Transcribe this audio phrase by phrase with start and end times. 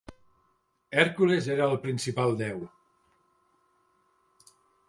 [1.01, 2.65] Hèrcules era el principal deu.